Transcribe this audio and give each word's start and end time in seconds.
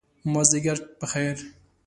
مازدیګر 0.33 0.77
په 0.99 1.05
خیر! 1.11 1.37